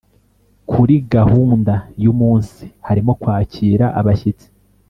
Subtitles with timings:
[0.71, 4.47] Kuri gahunda y’umunsi harimo kwakira abashyitsi